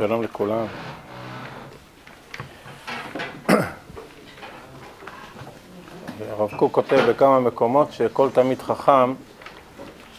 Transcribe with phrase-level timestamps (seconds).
[0.00, 0.66] שלום לכולם.
[6.30, 9.14] הרב קוק כותב בכמה מקומות שכל תלמיד חכם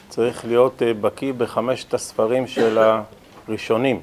[0.09, 2.77] צריך להיות אה, בקיא בחמשת הספרים של
[3.47, 3.99] הראשונים.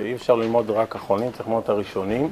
[0.00, 2.30] אי אפשר ללמוד רק אחרונים, צריך ללמוד את הראשונים.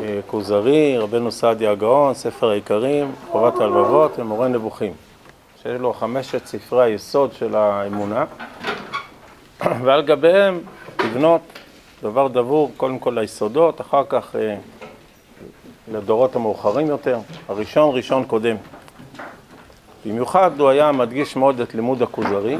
[0.00, 4.92] אה, כוזרי, רבנו סעדיה הגאון, ספר העיקרים, חובת הלבבות ומורה נבוכים.
[5.62, 8.24] שיש לו חמשת ספרי היסוד של האמונה,
[9.84, 10.60] ועל גביהם
[11.04, 11.40] לבנות
[12.02, 14.56] דבר דבור, קודם כל ליסודות, אחר כך אה,
[15.92, 17.18] לדורות המאוחרים יותר.
[17.48, 18.56] הראשון ראשון קודם.
[20.06, 22.56] במיוחד הוא היה מדגיש מאוד את לימוד הכוזרי,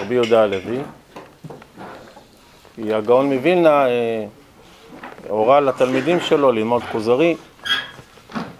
[0.00, 0.78] רבי יהודה הלוי,
[2.74, 4.24] כי הגאון מווילנה אה,
[5.28, 7.36] הורה לתלמידים שלו ללמוד כוזרי.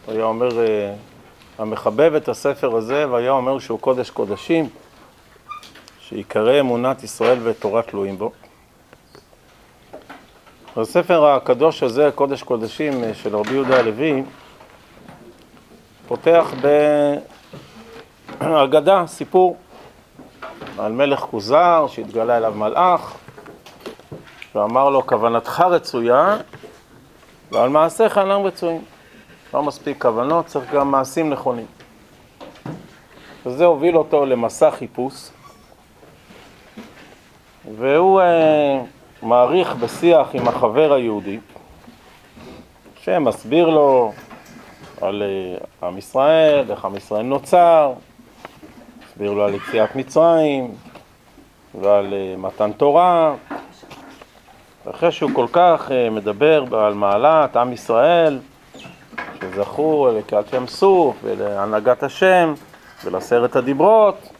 [0.06, 0.94] הוא היה אומר, אה,
[1.58, 4.68] המחבב את הספר הזה, והיה אומר שהוא קודש קודשים,
[6.12, 8.32] שיקרא אמונת ישראל ותורה תלויים בו.
[10.76, 14.22] הספר הקדוש הזה, קודש קודשים אה, של רבי יהודה הלוי,
[16.08, 16.54] פותח
[18.40, 19.56] בהגדה, סיפור
[20.78, 23.16] על מלך כוזר שהתגלה אליו מלאך
[24.54, 26.36] ואמר לו, כוונתך רצויה
[27.52, 28.84] ועל מעשיך אינם רצויים.
[29.54, 31.66] לא מספיק כוונות, צריך גם מעשים נכונים.
[33.46, 35.30] וזה הוביל אותו למסע חיפוש,
[37.78, 38.80] והוא אה,
[39.22, 41.38] מעריך בשיח עם החבר היהודי,
[43.02, 44.12] שמסביר לו
[45.00, 47.92] על אה, עם ישראל, איך עם ישראל נוצר,
[49.06, 50.74] מסביר לו על יציאת מצרים
[51.80, 53.34] ועל אה, מתן תורה.
[54.90, 58.38] אחרי שהוא כל כך אה, מדבר על מעלת עם ישראל,
[59.40, 62.54] שזכו לקהלת ים סוף ולהנהגת השם
[63.04, 64.31] ולעשרת הדיברות,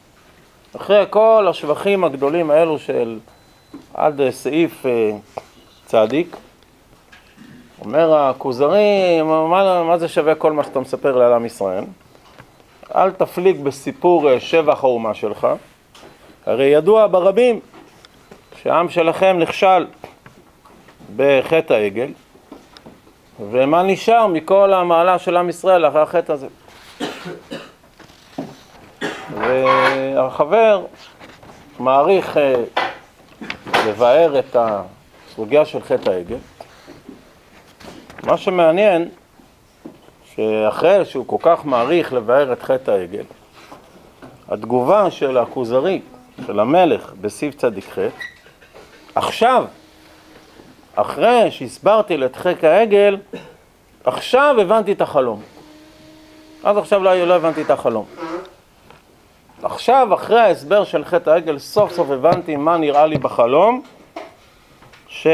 [0.77, 3.19] אחרי כל השבחים הגדולים האלו של
[3.95, 4.87] עד סעיף
[5.87, 6.37] צדיק,
[7.85, 11.85] אומר הכוזרי, מה, מה זה שווה כל מה שאתה מספר לעל עם ישראל?
[12.95, 15.47] אל תפליג בסיפור אה, שבח האומה שלך,
[16.47, 17.61] הרי ידוע ברבים
[18.63, 19.87] שהעם שלכם נכשל
[21.17, 22.11] בחטא העגל,
[23.51, 26.47] ומה נשאר מכל המעלה של עם ישראל אחרי החטא הזה?
[29.35, 30.85] והחבר
[31.79, 32.55] מעריך אה,
[33.87, 36.37] לבאר את הסוגיה של חטא העגל,
[38.23, 39.09] מה שמעניין,
[40.35, 43.25] שאחרי שהוא כל כך מעריך לבאר את חטא העגל,
[44.49, 46.01] התגובה של הכוזרי,
[46.47, 47.99] של המלך, בסיב צדיק ח',
[49.15, 49.65] עכשיו,
[50.95, 53.17] אחרי שהסברתי חטא העגל,
[54.05, 55.43] עכשיו הבנתי את החלום.
[56.65, 58.05] עד עכשיו לא, לא הבנתי את החלום.
[59.63, 63.83] עכשיו, אחרי ההסבר של חטא העגל, סוף סוף הבנתי מה נראה לי בחלום,
[65.09, 65.27] ש...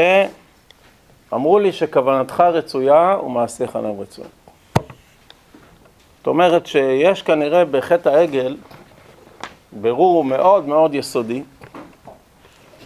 [1.33, 4.31] אמרו לי שכוונתך רצויה ומעשיך אינם רצויים.
[6.17, 8.57] זאת אומרת שיש כנראה בחטא העגל
[9.71, 11.43] ברור מאוד מאוד יסודי,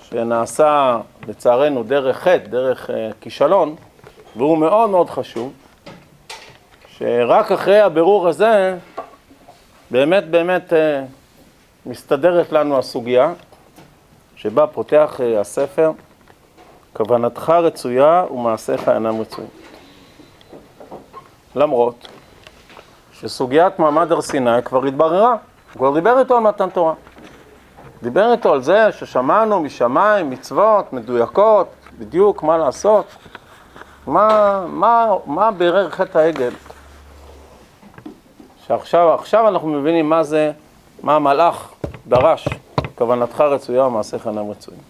[0.04, 3.76] שנעשה לצערנו דרך חטא, דרך uh, כישלון,
[4.36, 5.54] והוא מאוד מאוד חשוב,
[6.98, 8.78] שרק אחרי הבירור הזה
[9.92, 10.76] באמת באמת uh,
[11.86, 13.34] מסתדרת לנו הסוגיה
[14.36, 15.92] שבה פותח uh, הספר
[16.94, 19.50] כוונתך רצויה ומעשיך אינם רצויים.
[21.56, 22.08] למרות
[23.14, 25.38] שסוגיית מעמד הר סיני כבר התבררה, הוא
[25.74, 26.94] כבר דיבר איתו על מתן תורה.
[28.04, 31.68] דיבר איתו על זה ששמענו משמיים מצוות מדויקות,
[32.00, 33.06] בדיוק מה לעשות.
[34.08, 36.52] מה, מה, מה בירר חטא העגל?
[38.68, 40.52] שעכשיו עכשיו אנחנו מבינים מה זה,
[41.04, 41.74] מה המלאך
[42.08, 42.48] דרש,
[42.96, 44.82] כוונתך רצויה ומעשיך אינם רצויים.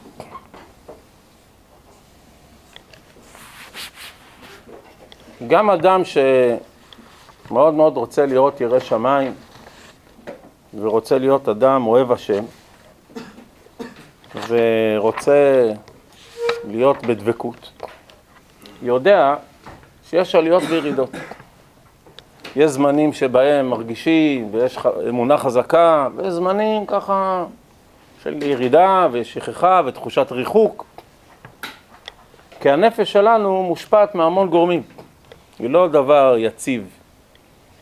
[5.48, 9.33] גם אדם שמאוד מאוד רוצה לראות ירא שמיים
[10.80, 12.44] ורוצה להיות אדם אוהב השם
[14.48, 15.71] ורוצה
[16.68, 17.71] להיות בדבקות,
[18.81, 19.36] יודע
[20.09, 21.09] שיש עליות וירידות.
[22.55, 24.77] יש זמנים שבהם מרגישים ויש
[25.09, 27.45] אמונה חזקה, ויש זמנים ככה
[28.23, 30.85] של ירידה ושכחה ותחושת ריחוק.
[32.59, 34.81] כי הנפש שלנו מושפעת מהמון גורמים.
[35.59, 36.88] היא לא דבר יציב.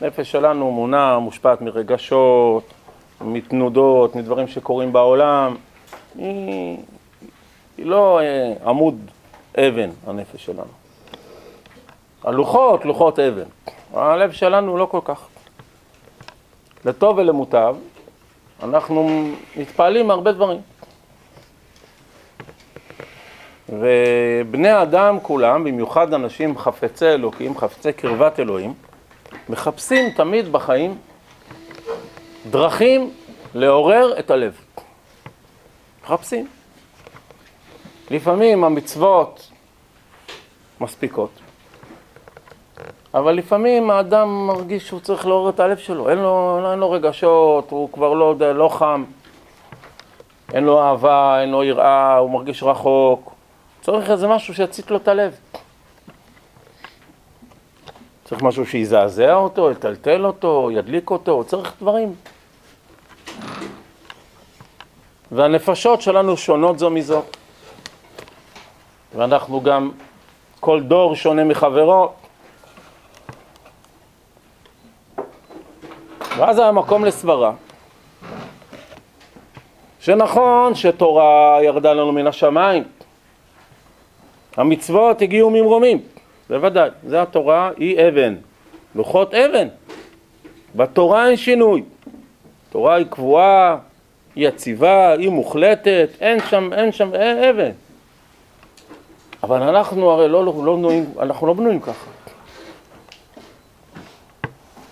[0.01, 2.63] נפש שלנו מונה, מושפעת מרגשות,
[3.21, 5.55] מתנודות, מדברים שקורים בעולם.
[6.15, 6.77] היא,
[7.77, 8.99] היא לא אה, עמוד
[9.57, 10.71] אבן, הנפש שלנו.
[12.23, 13.43] הלוחות, לוחות אבן.
[13.93, 15.27] הלב שלנו לא כל כך.
[16.85, 17.75] לטוב ולמוטב,
[18.63, 20.61] אנחנו מתפעלים מהרבה דברים.
[23.69, 28.73] ובני האדם כולם, במיוחד אנשים חפצי אלוקים, חפצי קרבת אלוהים,
[29.49, 30.97] מחפשים תמיד בחיים
[32.49, 33.13] דרכים
[33.53, 34.61] לעורר את הלב.
[36.03, 36.47] מחפשים.
[38.11, 39.51] לפעמים המצוות
[40.81, 41.40] מספיקות,
[43.13, 47.71] אבל לפעמים האדם מרגיש שהוא צריך לעורר את הלב שלו, אין לו, אין לו רגשות,
[47.71, 49.03] הוא כבר לא, יודע, לא חם,
[50.53, 53.33] אין לו אהבה, אין לו יראה, הוא מרגיש רחוק,
[53.81, 55.35] צריך איזה משהו שיצית לו את הלב.
[58.25, 62.15] צריך משהו שיזעזע אותו, יטלטל אותו, ידליק אותו, צריך דברים.
[65.31, 67.21] והנפשות שלנו שונות זו מזו.
[69.15, 69.91] ואנחנו גם,
[70.59, 72.09] כל דור שונה מחברו.
[76.37, 77.53] ואז היה מקום לסברה,
[79.99, 82.83] שנכון שתורה ירדה לנו מן השמיים,
[84.57, 85.99] המצוות הגיעו ממרומים,
[86.49, 88.35] בוודאי, זה התורה היא אבן,
[88.95, 89.67] לוחות אבן,
[90.75, 91.83] בתורה אין שינוי,
[92.69, 93.77] תורה היא קבועה,
[94.35, 97.71] היא יציבה, היא מוחלטת, אין שם, אין שם, אין אבן.
[99.43, 102.20] אבל אנחנו הרי לא, לא, לא בנויים, אנחנו לא בנויים ככה.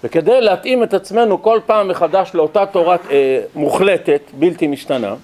[0.04, 5.16] וכדי להתאים את עצמנו כל פעם מחדש לאותה תורה אה, מוחלטת, בלתי משתנה,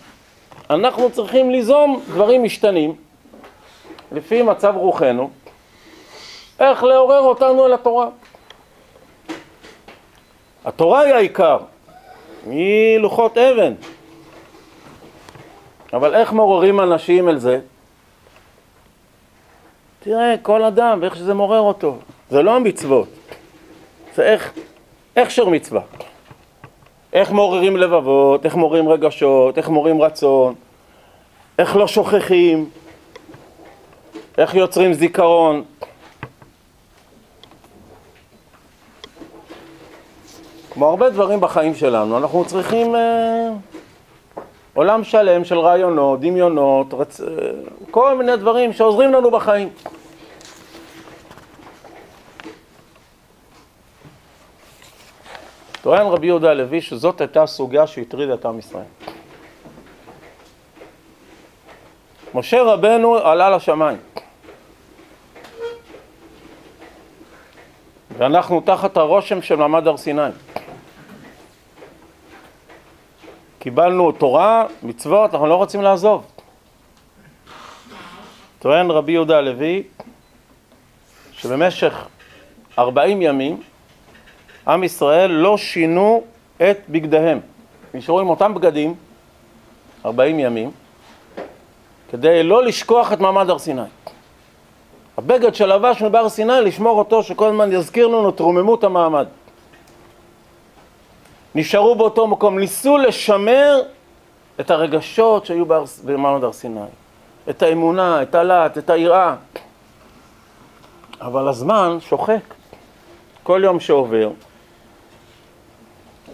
[0.69, 2.95] אנחנו צריכים ליזום דברים משתנים
[4.11, 5.29] לפי מצב רוחנו,
[6.59, 8.07] איך לעורר אותנו אל התורה.
[10.65, 11.57] התורה היא העיקר,
[12.49, 13.73] היא לוחות אבן.
[15.93, 17.59] אבל איך מעוררים אנשים אל זה?
[19.99, 21.97] תראה, כל אדם ואיך שזה מעורר אותו.
[22.29, 23.07] זה לא המצוות,
[24.15, 24.53] זה איך,
[25.15, 25.81] איך שר מצווה.
[27.13, 30.55] איך מעוררים לבבות, איך מעוררים רגשות, איך מעוררים רצון,
[31.59, 32.69] איך לא שוכחים,
[34.37, 35.63] איך יוצרים זיכרון.
[40.73, 43.49] כמו הרבה דברים בחיים שלנו, אנחנו צריכים אה,
[44.73, 47.21] עולם שלם של רעיונות, דמיונות, רצ...
[47.21, 47.27] אה,
[47.91, 49.69] כל מיני דברים שעוזרים לנו בחיים.
[55.85, 58.83] טוען רבי יהודה הלוי שזאת הייתה הסוגיה שהטרידה את עם ישראל.
[62.33, 63.97] משה רבנו עלה לשמיים.
[68.17, 70.21] ואנחנו תחת הרושם של מעמד הר סיני.
[73.59, 76.25] קיבלנו תורה, מצוות, אנחנו לא רוצים לעזוב.
[78.59, 79.83] טוען רבי יהודה הלוי
[81.33, 82.07] שבמשך
[82.79, 83.61] ארבעים ימים
[84.67, 86.23] עם ישראל לא שינו
[86.57, 87.39] את בגדיהם.
[87.93, 88.95] נשארו עם אותם בגדים
[90.05, 90.71] ארבעים ימים
[92.09, 93.81] כדי לא לשכוח את מעמד הר סיני.
[95.17, 99.27] הבגד שלבשנו בהר סיני, לשמור אותו שכל הזמן יזכיר לנו את רוממות המעמד.
[101.55, 103.81] נשארו באותו מקום, ניסו לשמר
[104.59, 105.65] את הרגשות שהיו
[106.05, 106.79] במעמד הר סיני,
[107.49, 109.35] את האמונה, את הלהט, את היראה.
[111.21, 112.53] אבל הזמן שוחק.
[113.43, 114.29] כל יום שעובר,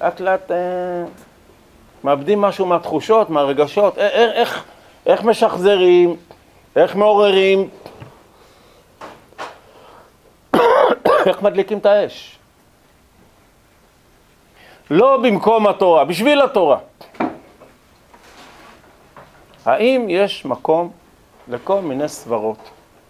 [0.01, 0.57] לאט לאט אה,
[2.03, 4.63] מאבדים משהו מהתחושות, מהרגשות, איך, איך,
[5.05, 6.15] איך משחזרים,
[6.75, 7.69] איך מעוררים,
[11.27, 12.37] איך מדליקים את האש.
[14.91, 16.77] לא במקום התורה, בשביל התורה.
[19.65, 20.91] האם יש מקום
[21.47, 22.69] לכל מיני סברות,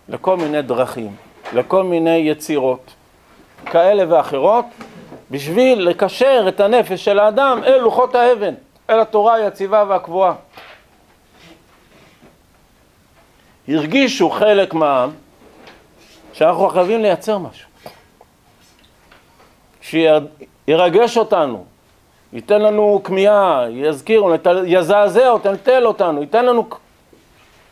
[0.09, 1.15] לכל מיני דרכים,
[1.53, 2.93] לכל מיני יצירות
[3.65, 4.65] כאלה ואחרות,
[5.31, 8.53] בשביל לקשר את הנפש של האדם אל לוחות האבן,
[8.89, 10.33] אל התורה היציבה והקבועה.
[13.67, 15.11] הרגישו חלק מהעם
[16.33, 17.69] שאנחנו חייבים לייצר משהו.
[19.81, 21.65] שירגש אותנו,
[22.33, 24.23] ייתן לנו כמיהה, יזכיר,
[24.65, 26.69] יזעזע אותנו, יטל אותנו, ייתן לנו,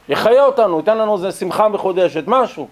[0.10, 2.68] יחיה אותנו, ייתן לנו איזה שמחה מחודשת, משהו.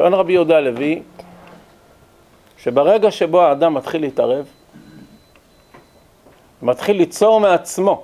[0.00, 1.02] טוען רבי יהודה הלוי,
[2.58, 4.46] שברגע שבו האדם מתחיל להתערב,
[6.62, 8.02] מתחיל ליצור מעצמו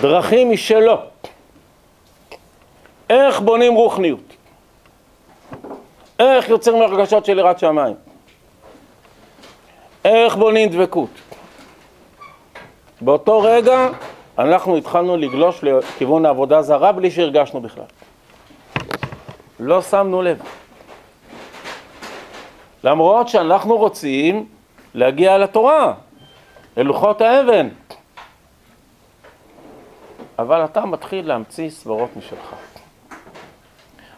[0.00, 0.96] דרכים משלו.
[3.10, 4.36] איך בונים רוחניות?
[6.18, 7.96] איך יוצרים הרגשות של יראת שמיים?
[10.04, 11.10] איך בונים דבקות?
[13.00, 13.88] באותו רגע
[14.38, 17.84] אנחנו התחלנו לגלוש לכיוון העבודה זרה בלי שהרגשנו בכלל.
[19.60, 20.38] לא שמנו לב.
[22.84, 24.46] למרות שאנחנו רוצים
[24.94, 25.92] להגיע לתורה,
[26.76, 27.68] ללוחות האבן.
[30.38, 32.54] אבל אתה מתחיל להמציא סברות משלך.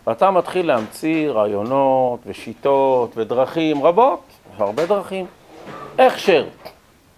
[0.06, 4.20] ואתה מתחיל להמציא רעיונות ושיטות ודרכים רבות,
[4.58, 5.26] הרבה דרכים.
[5.98, 6.46] הכשר,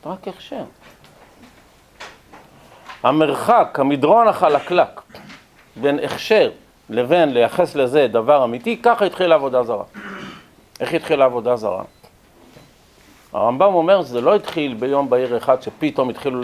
[0.06, 0.64] רק הכשר.
[3.02, 5.00] המרחק, המדרון החלקלק
[5.76, 6.50] בין הכשר
[6.90, 9.84] לבין לייחס לזה דבר אמיתי, ככה התחילה עבודה זרה.
[10.80, 11.82] איך התחילה עבודה זרה?
[13.32, 16.40] הרמב"ם אומר שזה לא התחיל ביום בהיר אחד שפתאום התחילו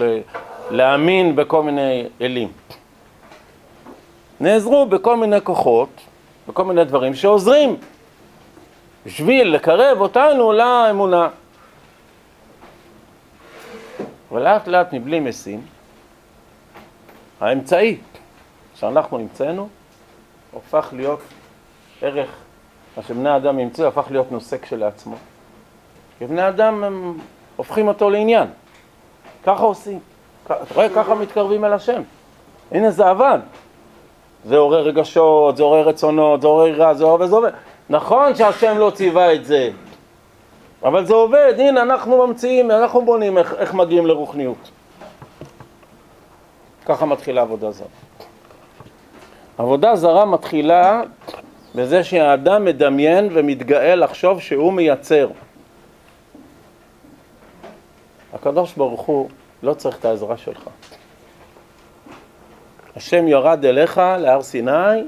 [0.71, 2.53] להאמין בכל מיני אלים.
[4.41, 5.88] נעזרו בכל מיני כוחות,
[6.49, 7.76] בכל מיני דברים שעוזרים
[9.07, 11.29] בשביל לקרב אותנו לאמונה.
[14.33, 15.61] ולאט לאט מבלי משים,
[17.41, 17.97] האמצעי
[18.75, 19.69] שאנחנו המצאנו
[20.57, 21.21] הופך להיות
[22.03, 22.31] ערך,
[22.97, 25.17] מה שבני אדם המציאו הפך להיות נושא כשלעצמו.
[26.19, 27.19] כי בני אדם הם
[27.57, 28.49] הופכים אותו לעניין.
[29.45, 29.99] ככה עושים.
[30.45, 32.03] אתה רואה, ככה מתקרבים אל השם.
[32.73, 33.39] הנה זה עבד.
[34.45, 37.51] זה עורר רגשות, זה עורר רצונות, זה עורר רע, זה עורר וזה עובד.
[37.91, 39.71] נכון שהשם לא ציווה את זה,
[40.83, 44.71] אבל זה עובד, הנה אנחנו ממציאים, אנחנו בונים איך, איך מגיעים לרוחניות.
[46.87, 48.06] ככה מתחילה עבודה זרה.
[49.59, 51.03] עבודה זרה מתחילה
[51.75, 55.29] בזה שהאדם מדמיין ומתגאה לחשוב שהוא מייצר.
[58.33, 59.29] הקדוש ברוך הוא
[59.63, 60.69] לא צריך את העזרה שלך.
[62.97, 65.03] השם ירד אליך להר סיני,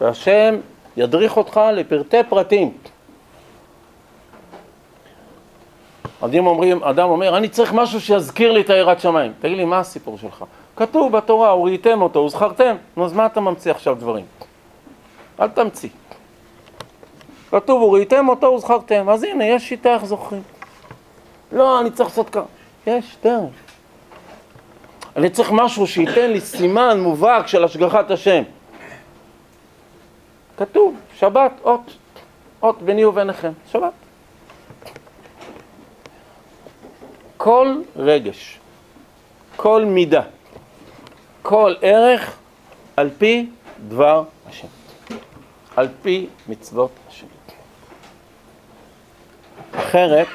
[0.00, 0.54] והשם
[0.96, 2.72] ידריך אותך לפרטי פרטים.
[6.82, 9.32] אדם, אומר, אני צריך משהו שיזכיר לי את היראת שמיים.
[9.40, 10.44] תגיד לי, מה הסיפור שלך?
[10.76, 12.76] כתוב בתורה, וראיתם אותו, וזכרתם.
[12.96, 14.24] נו, אז מה אתה ממציא עכשיו דברים?
[15.40, 15.88] אל תמציא.
[17.50, 19.08] כתוב, וראיתם אותו, וזכרתם.
[19.08, 20.42] אז הנה, יש שיטה איך זוכרים.
[21.52, 22.44] לא, אני צריך לעשות ככה.
[22.86, 23.50] יש דרך.
[25.16, 28.42] אני צריך משהו שייתן לי סימן מובהק של השגחת השם.
[30.56, 31.96] כתוב, שבת, אות,
[32.62, 33.92] אות ביני וביניכם, שבת.
[37.36, 38.58] כל רגש,
[39.56, 40.22] כל מידה,
[41.44, 42.36] כל ערך,
[42.96, 43.46] על פי
[43.88, 44.66] דבר השם,
[45.76, 47.26] על פי מצוות השם.
[49.76, 50.26] אחרת,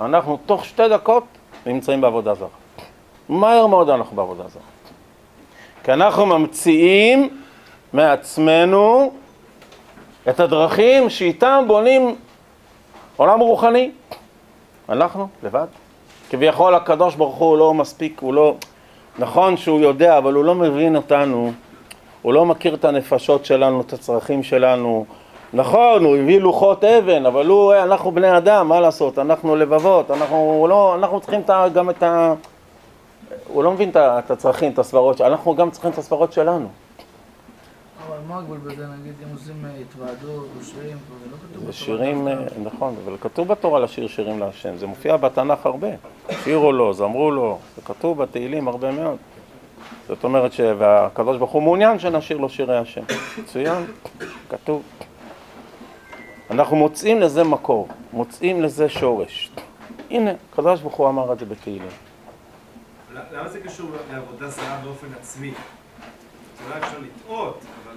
[0.00, 1.24] אנחנו תוך שתי דקות
[1.66, 2.48] נמצאים בעבודה זרה.
[3.28, 4.62] מהר מאוד אנחנו בעבודה זרה.
[5.84, 7.42] כי אנחנו ממציאים
[7.92, 9.12] מעצמנו
[10.28, 12.16] את הדרכים שאיתם בונים
[13.16, 13.90] עולם רוחני.
[14.88, 15.66] אנחנו לבד.
[16.30, 18.54] כביכול הקדוש ברוך הוא לא מספיק, הוא לא...
[19.18, 21.52] נכון שהוא יודע, אבל הוא לא מבין אותנו,
[22.22, 25.04] הוא לא מכיר את הנפשות שלנו, את הצרכים שלנו.
[25.52, 29.18] נכון, הוא הביא לוחות אבן, אבל הוא, אנחנו בני אדם, מה לעשות?
[29.18, 31.40] אנחנו לבבות, אנחנו, לא, אנחנו צריכים
[31.74, 32.34] גם את ה...
[33.48, 36.68] הוא לא מבין את הצרכים, את הסברות, אנחנו גם צריכים את הסברות שלנו.
[38.28, 41.72] אבל מה הגבול בזה, נגיד, אם עושים אה, התוועדות או שירים, זה לא כתוב בתורה.
[41.72, 45.88] שירים, אה, נכון, אבל כתוב בתורה לשיר שירים להשם, זה מופיע בתנ"ך הרבה.
[46.44, 49.16] שירו לו, זמרו לו, זה כתוב בתהילים הרבה מאוד.
[50.08, 53.02] זאת אומרת שהקדוש ברוך הוא מעוניין שנשיר לו שירי השם.
[53.38, 53.86] מצוין,
[54.50, 54.82] כתוב.
[56.50, 59.50] אנחנו מוצאים לזה מקור, מוצאים לזה שורש.
[60.10, 61.90] הנה, הקדוש ברוך הוא אמר את זה בתהילים.
[63.32, 65.52] למה זה קשור לעבודה זרה באופן עצמי?
[66.66, 67.87] אולי אפשר לטעות, אבל.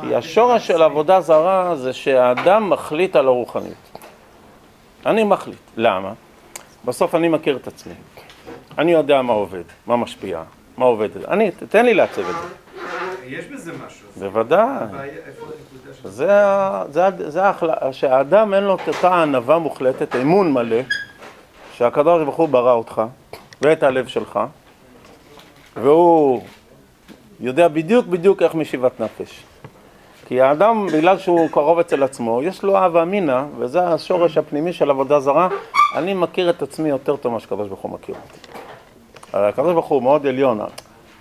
[0.00, 3.98] כי השורש של עבודה זרה זה שהאדם מחליט על הרוחניות.
[5.06, 5.58] אני מחליט.
[5.76, 6.12] למה?
[6.84, 7.94] בסוף אני מכיר את עצמי.
[8.78, 10.42] אני יודע מה עובד, מה משפיע,
[10.76, 11.08] מה עובד.
[11.28, 12.48] אני, תן לי לעצב את זה.
[13.26, 14.06] יש בזה משהו.
[14.16, 14.86] בוודאי.
[16.04, 16.28] זה,
[16.90, 20.80] זה, זה ההחלטה, שהאדם אין לו את אותה ענווה מוחלטת, אמון מלא,
[21.72, 23.02] שהקדוש ברוך הוא ברא אותך,
[23.62, 24.40] ואת הלב שלך,
[25.76, 26.42] והוא
[27.40, 29.44] יודע בדיוק בדיוק איך משיבת נפש.
[30.26, 34.90] כי האדם, בגלל שהוא קרוב אצל עצמו, יש לו אהבה אמינא, וזה השורש הפנימי של
[34.90, 35.48] עבודה זרה.
[35.96, 38.58] אני מכיר את עצמי יותר טוב ממה שהקדוש ברוך הוא מכיר אותי.
[39.32, 40.60] הקדוש ברוך הוא מאוד עליון,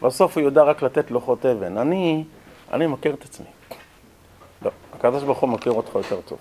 [0.01, 1.77] בסוף הוא יודע רק לתת לוחות אבן.
[1.77, 2.24] אני,
[2.74, 3.46] אני מכיר את עצמי.
[4.62, 6.38] לא, הקדוש ברוך הוא מכיר אותך יותר טוב.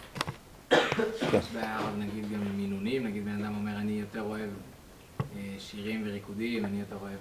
[0.71, 1.39] כן.
[1.39, 4.51] יש בעיה, נגיד, גם מינונים, נגיד בן אדם אומר, אני יותר אוהב
[5.37, 7.19] אה, שירים וריקודים, אני יותר אוהב...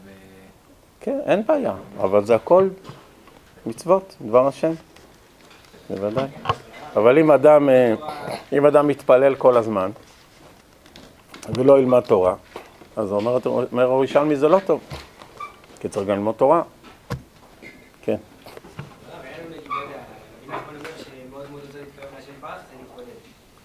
[1.02, 2.70] כן, אין בעיה, אבל זה הכל
[3.66, 4.72] מצוות, דבר השם,
[5.90, 6.28] בוודאי.
[6.96, 7.94] אבל אם אדם, אה,
[8.54, 9.92] אם אדם מתפלל כל הזמן
[11.50, 12.36] ולא ילמד תורה,
[12.96, 14.82] אז אומר, אומר ירושלמי זה לא טוב.
[15.80, 16.62] כי צריך גם ללמוד תורה.
[18.02, 18.16] כן.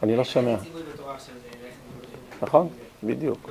[0.02, 0.57] אני לא שומע.
[2.43, 2.69] נכון,
[3.02, 3.50] בדיוק.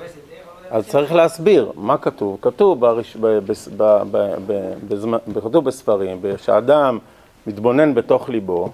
[0.70, 2.38] אז צריך להסביר מה כתוב.
[2.42, 3.16] כתוב, ברש...
[3.16, 3.28] ב...
[3.28, 3.52] ב...
[3.78, 3.84] ב...
[4.12, 4.36] ב...
[4.48, 4.74] ב...
[4.88, 5.18] בזמן...
[5.44, 7.00] כתוב בספרים, שאדם
[7.48, 8.70] מתבונן בתוך ליבו,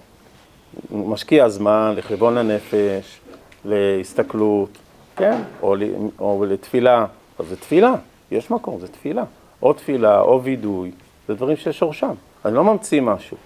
[0.92, 3.20] משקיע זמן לכיוון הנפש,
[3.66, 4.70] להסתכלות,
[5.16, 5.84] כן, או, ל...
[6.20, 7.06] או לתפילה.
[7.40, 7.94] אז זה תפילה,
[8.32, 9.24] יש מקום, זה תפילה.
[9.62, 10.92] או תפילה, או וידוי,
[11.28, 12.14] זה דברים ששורשם.
[12.46, 13.38] אני לא ממציא משהו.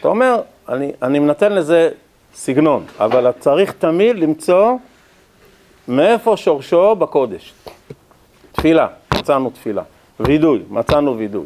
[0.00, 1.90] אתה אומר, אני, אני נותן לזה
[2.34, 4.76] סגנון, אבל צריך תמיד למצוא
[5.88, 7.54] מאיפה שורשו בקודש.
[8.52, 9.82] תפילה, מצאנו תפילה.
[10.20, 11.44] וידוי, מצאנו וידוי.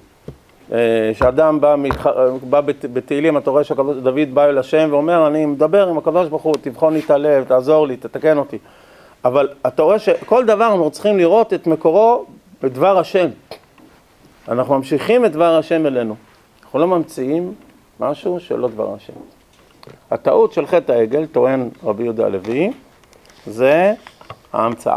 [1.15, 2.07] כשאדם בא, מתח...
[2.51, 2.85] בא בת...
[2.85, 6.93] בתהילים, אתה רואה שדוד בא אל השם ואומר, אני מדבר עם הקדוש ברוך הוא, תבחון
[6.93, 8.59] לי את הלב, תעזור לי, תתקן אותי.
[9.25, 12.25] אבל אתה רואה שכל דבר אנחנו צריכים לראות את מקורו
[12.63, 13.29] בדבר השם.
[14.49, 16.17] אנחנו ממשיכים את דבר השם אלינו.
[16.65, 17.55] אנחנו לא ממציאים
[18.01, 19.13] משהו שלא דבר השם.
[20.11, 22.73] הטעות של חטא העגל, טוען רבי יהודה הלוי,
[23.47, 23.95] זה
[24.57, 24.97] ההמצאה.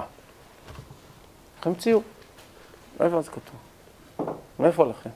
[1.63, 2.01] המציאו?
[2.99, 3.55] איפה זה כתוב?
[4.59, 5.09] מאיפה לכם?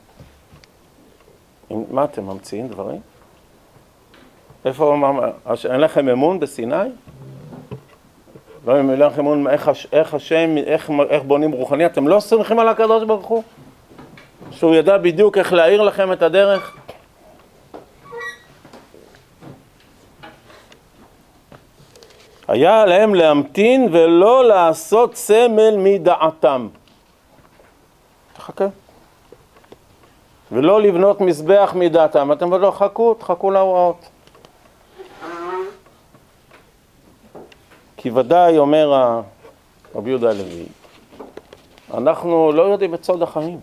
[1.90, 3.00] מה אתם ממציאים דברים?
[4.64, 4.96] איפה,
[5.70, 6.76] אין לכם אמון בסיני?
[8.66, 11.86] לא אין לכם אמון איך, איך השם, איך, איך בונים רוחני?
[11.86, 13.42] אתם לא סומכים על הקדוש ברוך הוא?
[14.50, 16.76] שהוא ידע בדיוק איך להאיר לכם את הדרך?
[22.54, 26.68] היה עליהם להמתין ולא לעשות סמל מדעתם.
[28.32, 28.66] תחכה.
[30.52, 32.32] ולא לבנות מזבח מדעתם.
[32.32, 34.08] אתם לא חכו, תחכו להוראות.
[37.96, 39.20] כי ודאי, אומר
[39.94, 40.66] רבי יהודה הלוי,
[41.94, 43.60] אנחנו לא יודעים את סוד החיים.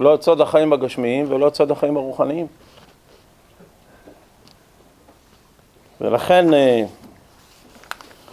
[0.00, 2.46] לא את סוד החיים הגשמיים ולא את סוד החיים הרוחניים.
[6.00, 6.46] ולכן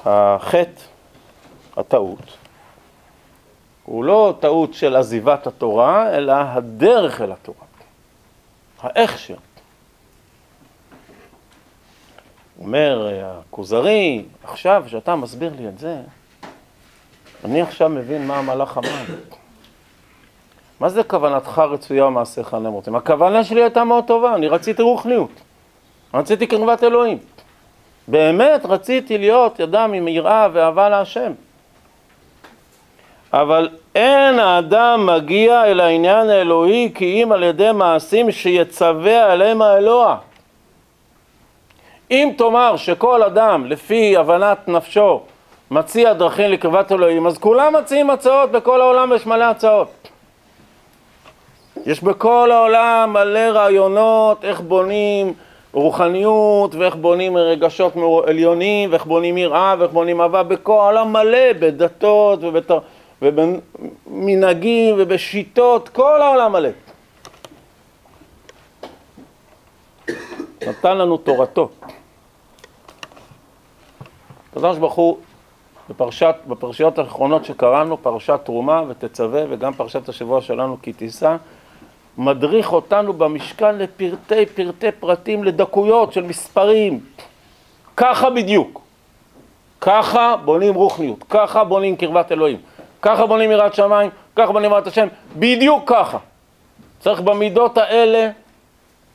[0.08, 0.82] החטא,
[1.78, 2.38] הטעות,
[3.86, 7.66] הוא לא טעות של עזיבת התורה, אלא הדרך אל התורה,
[8.82, 9.32] האיך
[12.62, 16.02] אומר הכוזרי, עכשיו שאתה מסביר לי את זה,
[17.46, 19.16] אני עכשיו מבין מה המלאך אמר.
[20.80, 22.96] מה זה כוונתך רצויה ומעשיך נמרצים?
[22.96, 25.32] הכוונה שלי הייתה מאוד טובה, אני רציתי רוחניות,
[26.14, 27.18] רציתי קרבת אלוהים.
[28.08, 31.32] באמת רציתי להיות אדם עם יראה ואהבה להשם.
[33.34, 40.18] אבל אין האדם מגיע אל העניין האלוהי כי אם על ידי מעשים שיצווה עליהם האלוה.
[42.12, 45.22] אם תאמר שכל אדם לפי הבנת נפשו
[45.72, 50.10] מציע דרכים לקרבת אלוהים, אז כולם מציעים הצעות, בכל העולם יש מלא הצעות.
[51.86, 55.34] יש בכל העולם מלא רעיונות איך בונים
[55.74, 57.94] רוחניות ואיך בונים רגשות
[58.28, 62.72] עליונים ואיך בונים יראה ואיך בונים אהבה בכל העולם מלא, בדתות ובת...
[63.22, 66.70] ובמנהגים ובשיטות, כל העולם מלא.
[70.68, 71.70] נתן לנו תורתו.
[74.52, 75.18] הקדוש ברוך הוא
[75.90, 81.36] בפרשת, בפרשיות האחרונות שקראנו, פרשת תרומה ותצווה וגם פרשת השבוע שלנו כי תישא,
[82.18, 87.00] מדריך אותנו במשכן לפרטי פרטי פרטים, לדקויות של מספרים.
[87.98, 88.82] ככה בדיוק.
[89.82, 92.58] ככה בונים רוחניות, ככה בונים קרבת אלוהים,
[93.02, 96.18] ככה בונים יראת שמיים, ככה בונים יראת השם, בדיוק ככה.
[97.00, 98.30] צריך במידות האלה,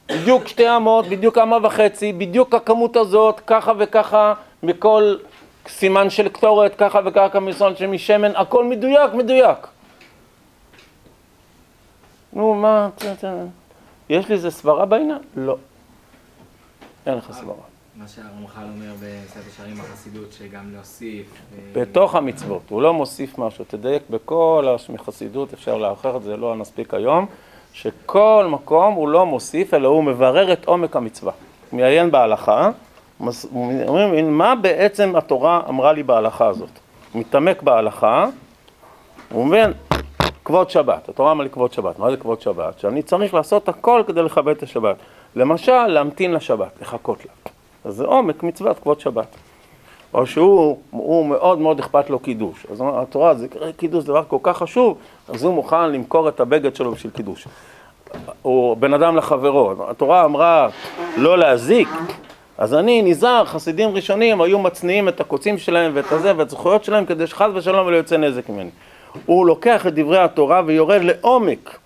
[0.08, 5.14] בדיוק שתי אמות, בדיוק אמה וחצי, בדיוק הכמות הזאת, ככה וככה, מכל
[5.68, 9.66] סימן של קטורת, ככה וככה מסון של משמן, הכל מדויק, מדויק.
[12.33, 12.88] נו, מה,
[14.09, 15.18] יש לי איזה סברה בעניין?
[15.37, 15.57] לא.
[17.07, 17.55] אין לך סברה.
[17.97, 21.27] מה שהרמח"ל אומר בספר שערים החסידות, שגם להוסיף...
[21.73, 26.95] בתוך המצוות, הוא לא מוסיף משהו, תדייק בכל החסידות, אפשר לאחר את זה, לא נספיק
[26.95, 27.27] היום,
[27.73, 31.33] שכל מקום הוא לא מוסיף, אלא הוא מברר את עומק המצווה.
[31.73, 32.71] מעיין בהלכה,
[33.47, 36.71] אומרים, מה בעצם התורה אמרה לי בהלכה הזאת?
[37.14, 38.27] מתעמק בהלכה,
[39.33, 39.73] הוא אומר,
[40.44, 42.78] כבוד שבת, התורה אמרה לי כבוד שבת, מה זה כבוד שבת?
[42.78, 44.96] שאני צריך לעשות הכל כדי לכבד את השבת.
[45.37, 47.33] למשל, להמתין לשבת, לחכות לה.
[47.85, 49.26] אז זה עומק מצוות כבוד שבת.
[50.14, 50.78] או שהוא
[51.28, 52.66] מאוד מאוד אכפת לו קידוש.
[52.72, 56.92] אז התורה, זה קידוש דבר כל כך חשוב, אז הוא מוכן למכור את הבגד שלו
[56.92, 57.48] בשביל קידוש.
[58.44, 60.68] או בן אדם לחברו, התורה אמרה
[61.16, 61.88] לא להזיק,
[62.59, 67.05] אז אני נזהר, חסידים ראשונים היו מצניעים את הקוצים שלהם ואת הזה ואת הזכויות שלהם
[67.05, 68.70] כדי שחס ושלום לא יוצא נזק ממני.
[69.27, 71.79] הוא לוקח את דברי התורה ויורד לעומק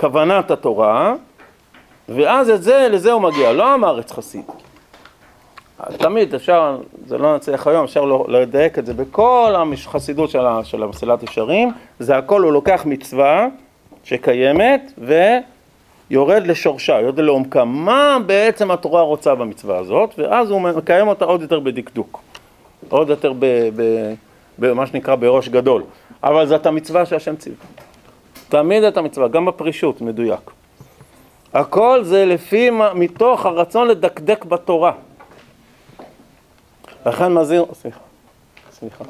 [0.00, 1.14] כוונת התורה,
[2.08, 4.44] ואז את זה, לזה הוא מגיע, לא המארץ חסיד.
[5.98, 11.22] תמיד אפשר, זה לא נצליח היום, אפשר לא- לדייק את זה בכל החסידות של, המסילת
[11.22, 13.46] ישרים, זה הכל, הוא לוקח מצווה
[14.04, 14.92] שקיימת
[16.10, 17.64] ויורד לשורשה, יורד לעומקה.
[17.64, 22.20] מה בעצם התורה רוצה במצווה הזאת, ואז הוא מקיים אותה עוד יותר בדקדוק,
[22.88, 23.32] עוד יותר
[24.58, 25.82] במה שנקרא בראש גדול.
[26.22, 27.66] אבל זאת המצווה שהשם ציווה.
[28.48, 30.50] תמיד את המצווה, גם בפרישות, מדויק.
[31.54, 34.92] הכל זה לפי, מתוך הרצון לדקדק בתורה.
[37.06, 38.00] לכן מזהיר, סליחה,
[38.70, 39.04] סליחה.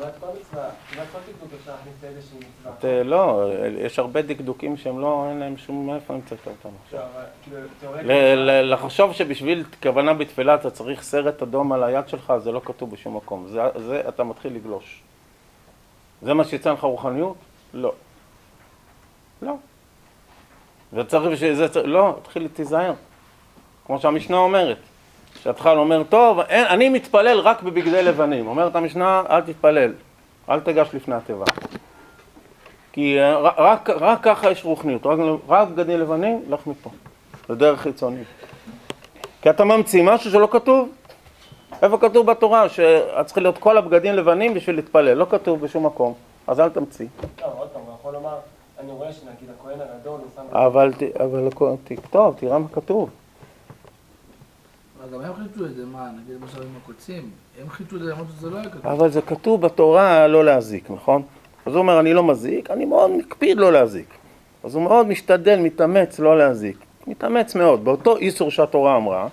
[2.85, 7.00] אה, לא, יש הרבה דקדוקים שהם לא, אין להם שום, מאיפה המצאת אותם עכשיו?
[7.00, 7.61] לא,
[8.03, 12.90] כאילו, לחשוב שבשביל כוונה בתפילה אתה צריך סרט אדום על היד שלך, זה לא כתוב
[12.90, 13.46] בשום מקום.
[13.76, 15.03] זה אתה מתחיל לגלוש.
[16.22, 17.35] זה מה שיצא לך רוחניות?
[17.74, 17.92] לא.
[19.42, 19.54] לא.
[20.92, 22.92] וצריך בשביל זה, צריך- לא, תתחיל תיזהר.
[23.87, 24.76] כמו שהמשנה אומרת.
[25.42, 28.46] שהתחל אומר, טוב, אין, אני מתפלל רק בבגדי לבנים.
[28.46, 29.92] אומרת המשנה, אל תתפלל,
[30.48, 31.44] אל תגש לפני התיבה.
[32.92, 36.90] כי אה, רק, רק ככה יש רוחניות, רק, רק בגדים לבנים, לך מפה.
[37.48, 38.26] זה דרך חיצונית.
[39.42, 40.88] כי אתה ממציא משהו שלא כתוב.
[41.83, 45.14] איפה כתוב בתורה שאת צריכה להיות כל הבגדים לבנים בשביל להתפלל?
[45.14, 46.14] לא כתוב בשום מקום,
[46.46, 47.06] אז אל תמציא.
[47.40, 48.37] לא, עוד פעם, הוא יכול לומר,
[48.80, 50.56] אני רואה שנגיד הכהן הגדול, הוא שם...
[50.56, 50.92] אבל,
[51.85, 53.11] תכתוב, תראה מה כתוב.
[55.02, 57.30] אבל גם הם חידשו את זה, מה, נגיד למשל עם הקוצים,
[57.61, 58.87] הם חידשו את זה למרות שזה לא היה כתוב.
[58.87, 61.22] אבל זה כתוב בתורה לא להזיק, נכון?
[61.66, 64.09] אז הוא אומר, אני לא מזיק, אני מאוד מקפיד לא להזיק.
[64.64, 66.76] אז הוא מאוד משתדל, מתאמץ לא להזיק.
[67.06, 67.85] מתאמץ מאוד.
[67.85, 69.28] באותו איסור שהתורה אמרה,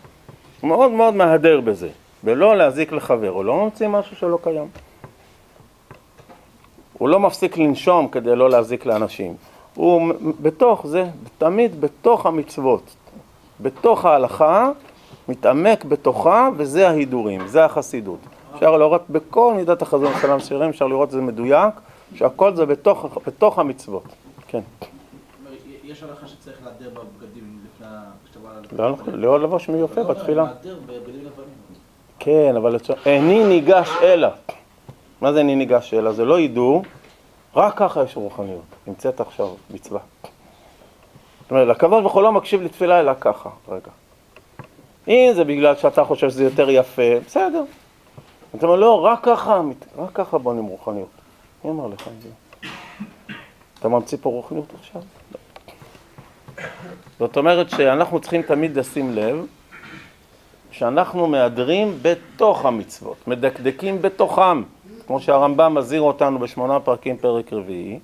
[0.61, 1.89] הוא מאוד מאוד מהדר בזה.
[2.23, 4.67] בלא להזיק לחבר, הוא לא ממציא משהו שלא קיים.
[6.93, 9.35] הוא לא מפסיק לנשום כדי לא להזיק לאנשים.
[9.75, 11.05] הוא בתוך זה,
[11.37, 12.95] תמיד בתוך המצוות,
[13.59, 14.69] בתוך ההלכה,
[15.29, 18.19] מתעמק בתוכה, וזה ההידורים, זה החסידות.
[18.55, 21.73] אפשר לראות בכל מידת החזון של המסירים, אפשר לראות את זה מדויק,
[22.15, 24.03] שהכל זה בתוך, בתוך המצוות.
[24.47, 24.61] כן.
[25.83, 27.87] יש הלכה שצריך להדר בבגדים לפני
[28.77, 30.45] לא, לא לבוש מיופה בתפילה.
[32.19, 34.27] כן, אבל איני ניגש אלא.
[35.21, 36.11] מה זה איני ניגש אלא?
[36.11, 36.83] זה לא הידור,
[37.55, 38.61] רק ככה יש רוחניות.
[38.87, 39.99] נמצאת עכשיו מצווה.
[41.41, 43.91] זאת אומרת, הוא לא מקשיב לתפילה אלא ככה, רגע.
[45.07, 47.63] אם זה בגלל שאתה חושב שזה יותר יפה, בסדר.
[48.55, 49.61] אתה אומר, לא, רק ככה,
[49.97, 51.07] רק ככה בונים רוחניות.
[51.63, 52.29] מי אמר לך את זה?
[53.79, 55.01] אתה ממציא פה רוחניות עכשיו?
[57.19, 59.45] זאת אומרת שאנחנו צריכים תמיד לשים לב
[60.77, 64.63] שאנחנו מהדרים בתוך המצוות, מדקדקים בתוכם,
[65.07, 67.99] כמו שהרמב"ם מזהיר אותנו בשמונה פרקים, פרק רביעי,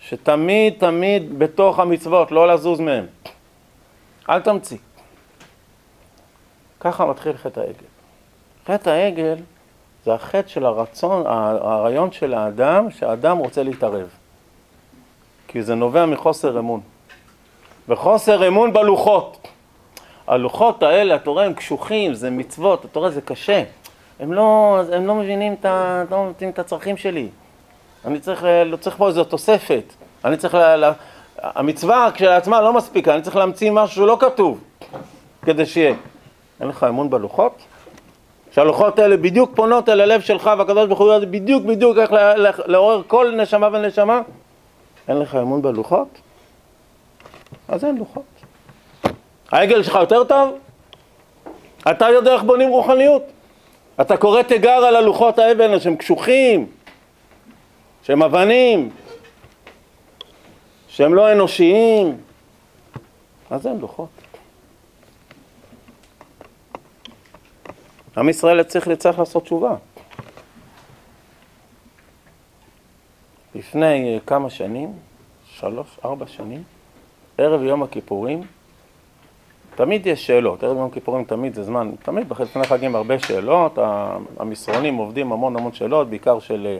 [0.00, 3.06] שתמיד תמיד בתוך המצוות, לא לזוז מהם.
[4.30, 4.78] אל תמציא.
[6.80, 7.86] ככה מתחיל חטא העגל.
[8.66, 9.36] חטא העגל
[10.04, 14.08] זה החטא של הרצון, הרעיון של האדם, שהאדם רוצה להתערב.
[15.48, 16.80] כי זה נובע מחוסר אמון.
[17.88, 19.37] וחוסר אמון בלוחות.
[20.28, 23.62] הלוחות האלה, רואה, הם קשוחים, זה מצוות, רואה, זה קשה.
[24.20, 27.28] הם לא, הם לא מבינים את, ה, לא מבינים את הצרכים שלי.
[28.04, 29.84] אני צריך, לא צריך פה איזו תוספת.
[30.24, 30.92] אני צריך, לה, לה,
[31.42, 34.60] המצווה כשלעצמה לא מספיקה, אני צריך להמציא משהו שלא כתוב
[35.42, 35.94] כדי שיהיה.
[36.60, 37.62] אין לך אמון בלוחות?
[38.50, 42.10] שהלוחות האלה בדיוק פונות אל הלב שלך והקדוש ברוך הוא יודע בדיוק בדיוק איך
[42.66, 44.20] לעורר כל נשמה ונשמה?
[45.08, 46.08] אין לך אמון בלוחות?
[47.68, 48.37] אז אין לוחות.
[49.52, 50.58] העגל שלך יותר טוב?
[51.90, 53.22] אתה יודע איך בונים רוחניות?
[54.00, 56.66] אתה קורא תיגר על הלוחות האבן שהם קשוחים,
[58.02, 58.90] שהם אבנים,
[60.88, 62.16] שהם לא אנושיים,
[63.50, 64.08] אז אין לוחות.
[68.16, 69.74] עם ישראל צריך צריך לעשות תשובה.
[73.54, 74.92] לפני אה, כמה שנים,
[75.46, 76.62] שלוש, ארבע שנים,
[77.38, 78.42] ערב יום הכיפורים,
[79.78, 83.78] תמיד יש שאלות, ערב יום כיפורים תמיד זה זמן, תמיד לפני חגים הרבה שאלות,
[84.38, 86.78] המסרונים עובדים המון המון שאלות, בעיקר של אה,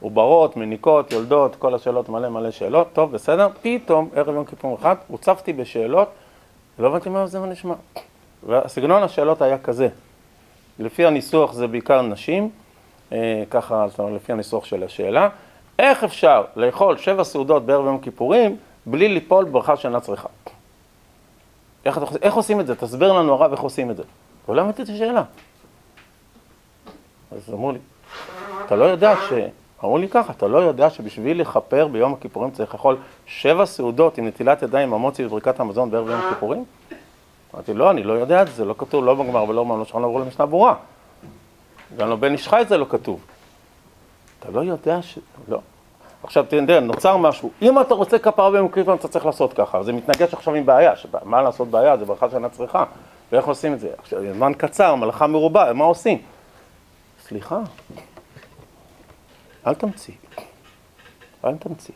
[0.00, 4.94] עוברות, מניקות, יולדות, כל השאלות מלא מלא שאלות, טוב בסדר, פתאום ערב יום כיפורים אחד
[5.08, 6.08] הוצפתי בשאלות,
[6.78, 7.74] לא הבנתי מה זה נשמע.
[8.46, 9.88] וסגנון השאלות היה כזה,
[10.78, 12.50] לפי הניסוח זה בעיקר נשים,
[13.12, 15.28] אה, ככה, זאת אומרת, לפי הניסוח של השאלה,
[15.78, 20.28] איך אפשר לאכול שבע סעודות בערב יום כיפורים בלי ליפול ברכה שאינה צריכה?
[21.84, 22.74] איך, אתה- איך עושים את זה?
[22.74, 24.02] תסביר לנו הרב איך עושים את זה.
[24.48, 25.22] ולא הבנתי את השאלה.
[27.32, 27.78] אז אמרו לי,
[28.66, 29.14] אתה לא יודע
[29.84, 34.26] אמרו לי ככה, אתה לא יודע שבשביל לכפר ביום הכיפורים צריך לאכול שבע סעודות עם
[34.26, 36.64] נטילת ידיים, המוצי וברכת המזון בערב יום הכיפורים?
[37.54, 40.20] אמרתי, לא, אני לא יודע את זה, לא כתוב לא בגמר ולא במלוא שולחן עבור
[40.20, 40.74] למשנה ברורה.
[41.96, 43.20] גם לא בן איש חי זה לא כתוב.
[44.40, 45.18] אתה לא יודע ש...
[45.48, 45.58] לא.
[46.24, 50.34] עכשיו תראה, נוצר משהו, אם אתה רוצה כפרה הכיפורים אתה צריך לעשות ככה, זה מתנגש
[50.34, 52.84] עכשיו עם בעיה, שמה לעשות בעיה, זה ברכה שאינה צריכה,
[53.32, 53.88] ואיך עושים את זה?
[53.98, 56.18] עכשיו, זמן קצר, מלאכה מרובה, מה עושים?
[57.28, 57.60] סליחה,
[59.66, 60.14] אל תמציא,
[61.44, 61.94] אל תמציא.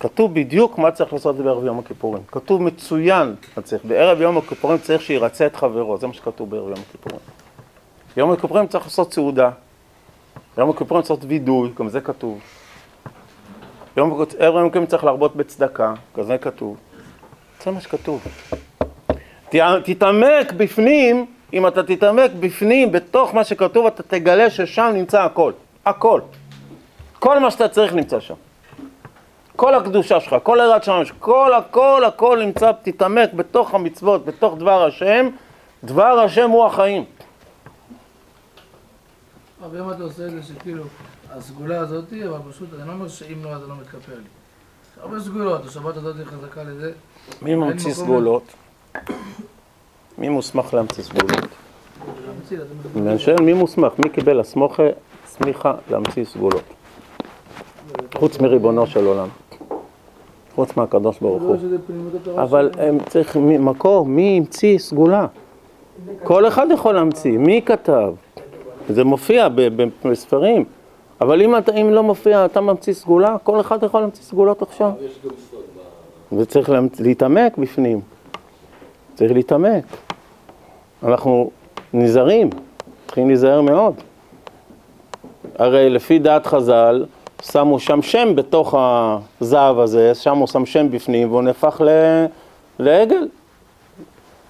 [0.00, 2.22] כתוב בדיוק מה צריך לעשות בערב יום הכיפורים.
[2.26, 3.84] כתוב מצוין מה צריך.
[3.84, 7.20] בערב יום הכיפורים צריך שירצה את חברו, זה מה שכתוב בערב יום הכיפורים.
[8.16, 9.50] ביום הכיפורים צריך לעשות סעודה.
[10.56, 12.40] ביום הכיפורים צריך לעשות וידוי, גם זה כתוב.
[13.96, 16.76] יום הכיפורים צריך להרבות בצדקה, גם זה כתוב.
[17.64, 18.26] זה מה שכתוב.
[19.84, 25.52] תתעמק בפנים, אם אתה תתעמק בפנים, בתוך מה שכתוב, אתה תגלה ששם נמצא הכל.
[25.86, 26.20] הכל.
[27.18, 28.34] כל מה שאתה צריך נמצא שם.
[29.56, 34.84] כל הקדושה שלך, כל היראת שלך, כל הכל הכל נמצא, תתעמק בתוך המצוות, בתוך דבר
[34.84, 35.28] השם,
[35.84, 37.04] דבר השם הוא החיים.
[39.72, 40.84] אם אתה עושה את זה שכאילו,
[41.30, 44.22] הסגולה הזאתי, אבל פשוט, אני לא אומר שאם לא, אז זה לא מתכפר לי.
[45.02, 46.92] הרבה סגולות, השבת הזאת היא חזקה לזה.
[47.42, 48.42] מי ממציא סגולות?
[50.18, 51.48] מי מוסמך להמציא סגולות?
[52.96, 54.82] אני שואל מי מוסמך, מי קיבל הסמוכה,
[55.26, 56.62] סמיכה להמציא סגולות?
[58.14, 59.28] חוץ מריבונו של עולם.
[60.54, 61.56] חוץ מהקדוש ברוך הוא.
[62.26, 62.70] לא אבל.
[62.78, 65.26] הם צריך מי- מקור, מי המציא סגולה?
[66.22, 68.12] כל אחד יכול להמציא, מי כתב?
[68.88, 69.48] זה מופיע
[70.04, 70.64] בספרים,
[71.20, 74.90] אבל אם, אתה, אם לא מופיע, אתה ממציא סגולה, כל אחד יכול להמציא סגולות עכשיו.
[76.38, 78.00] וצריך להמצ- להתעמק בפנים,
[79.14, 79.84] צריך להתעמק.
[81.02, 81.50] אנחנו
[81.94, 82.50] נזהרים,
[83.06, 83.94] צריכים להיזהר מאוד.
[85.58, 87.04] הרי לפי דעת חז"ל,
[87.42, 92.24] שמו שם שם בתוך הזהב הזה, שם הוא שם שם בפנים והוא נהפך ל-
[92.78, 93.28] לעגל.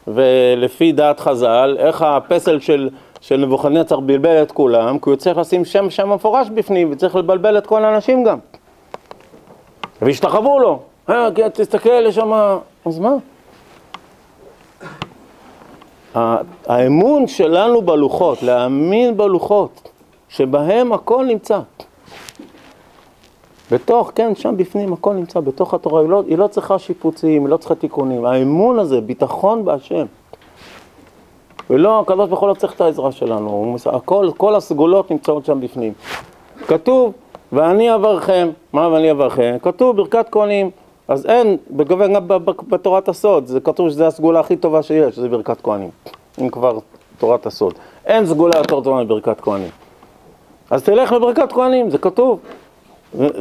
[0.08, 2.88] ולפי דעת חז"ל, איך הפסל של,
[3.24, 7.58] של נבוכדנצר בלבל את כולם, כי הוא צריך לשים שם שם מפורש בפנים, וצריך לבלבל
[7.58, 8.38] את כל האנשים גם.
[10.02, 10.78] והשתחוו לו,
[11.10, 12.58] אה, תסתכל, יש שם...
[12.86, 13.14] אז מה?
[16.66, 19.88] האמון שלנו בלוחות, להאמין בלוחות,
[20.28, 21.60] שבהם הכל נמצא.
[23.70, 27.50] בתוך, כן, שם בפנים הכל נמצא, בתוך התורה, היא לא, היא לא צריכה שיפוצים, היא
[27.50, 28.24] לא צריכה תיקונים.
[28.24, 30.06] האמון הזה, ביטחון בהשם.
[31.70, 35.92] ולא, הקדוש ברוך הוא לא צריך את העזרה שלנו, הכל, כל הסגולות נמצאות שם בפנים.
[36.66, 37.12] כתוב,
[37.52, 39.56] ואני אברכם, מה ואני אברכם?
[39.62, 40.70] כתוב ברכת כהנים,
[41.08, 42.28] אז אין, בגובה גם
[42.68, 45.90] בתורת הסוד, זה כתוב שזו הסגולה הכי טובה שיש, זה ברכת כהנים,
[46.40, 46.78] אם כבר
[47.18, 47.74] תורת הסוד.
[48.06, 49.70] אין סגולה יותר טובה מברכת כהנים.
[50.70, 52.38] אז תלך לברכת כהנים, זה כתוב.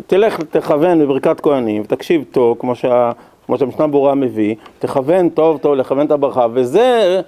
[0.07, 3.11] תלך, תכוון בברכת כהנים, ותקשיב טוב, כמו, שה,
[3.53, 7.21] כמו שהמשנה ברורה מביא, תכוון טוב טוב לכוון את הברכה, וזה,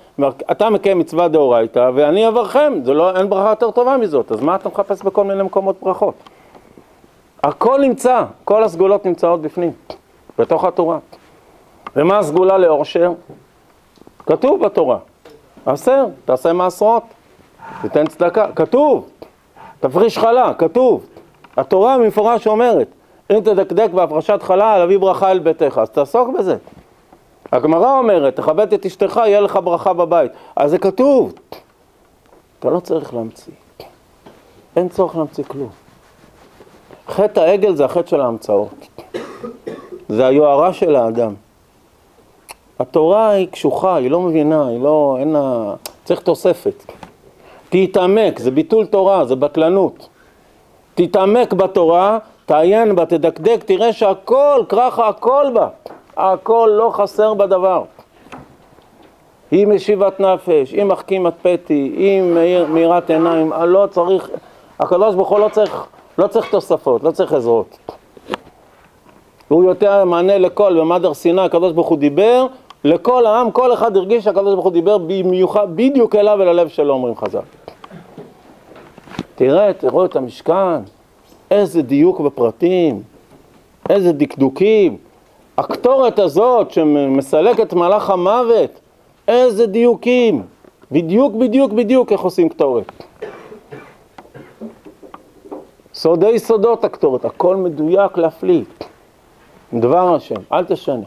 [0.51, 4.55] אתה מקיים מצווה דאורייתא, ואני אברכם, זה לא, אין ברכה יותר טובה מזאת, אז מה
[4.55, 6.13] אתה מחפש בכל מיני מקומות ברכות?
[7.43, 9.71] הכל נמצא, כל הסגולות נמצאות בפנים,
[10.39, 10.97] בתוך התורה.
[11.95, 13.11] ומה הסגולה לאורשר?
[14.25, 14.97] כתוב בתורה,
[15.65, 17.03] עשר, תעשה מעשרות,
[17.81, 19.09] תיתן צדקה, כתוב,
[19.79, 21.05] תפריש חלה, כתוב.
[21.57, 22.87] התורה במפורש אומרת,
[23.31, 26.57] אם תדקדק בהפרשת חלה, להביא ברכה אל ביתך, אז תעסוק בזה.
[27.51, 30.31] הגמרא אומרת, תכבד את אשתך, יהיה לך ברכה בבית.
[30.55, 31.33] אז זה כתוב.
[32.59, 33.53] אתה לא צריך להמציא.
[34.75, 35.69] אין צורך להמציא כלום.
[37.07, 38.87] חטא העגל זה החטא של ההמצאות.
[40.09, 41.33] זה היוהרה של האדם.
[42.79, 45.73] התורה היא קשוחה, היא לא מבינה, היא לא, אין לה...
[46.03, 46.83] צריך תוספת.
[47.69, 50.09] תתעמק, זה ביטול תורה, זה בטלנות.
[50.95, 55.67] תתעמק בתורה, תעיין בה, תדקדק, תראה שהכל, ככה הכל בה.
[56.17, 57.83] הכל לא חסר בדבר.
[59.51, 64.29] היא משיבת נפש, היא מחכימת פתי, היא מאיר- מאירת עיניים, לא צריך,
[64.79, 65.85] הקדוש ברוך הוא לא צריך,
[66.17, 67.77] לא צריך תוספות, לא צריך עזרות.
[69.47, 72.45] הוא יותר מענה לכל, במדר סיני הקדוש ברוך הוא דיבר,
[72.83, 77.15] לכל העם, כל אחד הרגיש שהקדוש ברוך הוא דיבר במיוחד, בדיוק אליו וללב שלו, אומרים
[77.15, 77.39] חז"ל.
[79.35, 80.79] תראה, תראו את המשכן,
[81.51, 83.01] איזה דיוק בפרטים,
[83.89, 84.97] איזה דקדוקים.
[85.57, 88.71] הקטורת הזאת שמסלקת מלאך המוות,
[89.27, 90.43] איזה דיוקים.
[90.91, 92.91] בדיוק, בדיוק, בדיוק איך עושים קטורת.
[95.93, 98.63] סודי סודות הקטורת, הכל מדויק להפליא.
[99.73, 101.05] דבר השם, אל תשנה.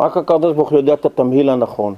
[0.00, 1.94] רק הקדוש ברוך הוא יודע את התמהיל הנכון.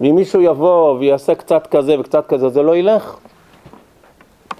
[0.00, 3.16] ואם מישהו יבוא ויעשה קצת כזה וקצת כזה, זה לא ילך.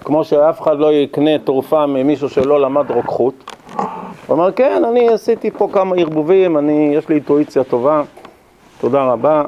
[0.07, 3.33] כמו שאף אחד לא יקנה תרופה ממישהו שלא למד רוקחות.
[3.75, 3.85] הוא
[4.29, 8.01] אומר, כן, אני עשיתי פה כמה ערבובים, אני, יש לי אינטואיציה טובה,
[8.79, 9.43] תודה רבה.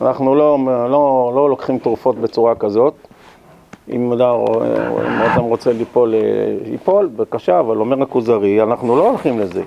[0.00, 2.94] אנחנו לא, לא, לא לוקחים תרופות בצורה כזאת.
[3.90, 6.14] אם אדם רוצה ליפול,
[6.64, 9.62] ייפול, בבקשה, אבל אומר הכוזרי, אנחנו לא הולכים לזה.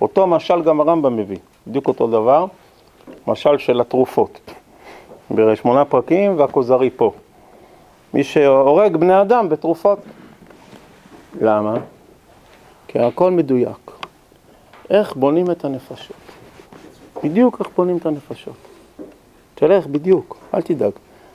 [0.00, 2.46] אותו משל גם הרמב"ם מביא, בדיוק אותו דבר,
[3.26, 4.40] משל של התרופות.
[5.30, 7.12] בשמונה פרקים והכוזרי פה.
[8.14, 9.98] מי שהורג בני אדם בתרופות.
[11.40, 11.74] למה?
[12.88, 13.90] כי הכל מדויק.
[14.90, 16.16] איך בונים את הנפשות.
[17.24, 18.54] בדיוק איך בונים את הנפשות.
[19.54, 20.92] תלך בדיוק, אל תדאג.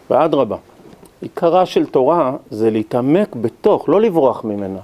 [0.10, 0.58] ואדרבה,
[1.22, 4.80] עיקרה של תורה זה להתעמק בתוך, לא לברוח ממנה,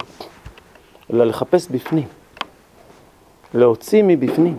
[1.12, 2.06] אלא לחפש בפנים.
[3.54, 4.56] להוציא מבפנים.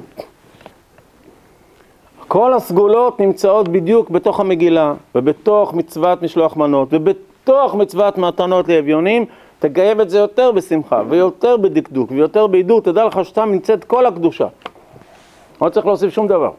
[2.34, 9.26] כל הסגולות נמצאות בדיוק בתוך המגילה, ובתוך מצוות משלוח מנות, ובתוך מצוות מתנות לאביונים,
[9.60, 14.48] תקיים את זה יותר בשמחה, ויותר בדקדוק, ויותר בעידור, תדע לך ששם נמצאת כל הקדושה.
[15.62, 16.52] לא צריך להוסיף שום דבר.